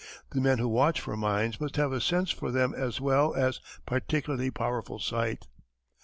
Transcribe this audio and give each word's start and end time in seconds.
The 0.31 0.41
men 0.41 0.57
who 0.57 0.67
watch 0.67 0.99
for 0.99 1.15
mines 1.15 1.61
must 1.61 1.75
have 1.75 1.91
a 1.91 2.01
sense 2.01 2.31
for 2.31 2.49
them 2.49 2.73
as 2.73 2.99
well 2.99 3.35
as 3.35 3.59
particularly 3.85 4.49
powerful 4.49 4.97
sight. 4.97 5.45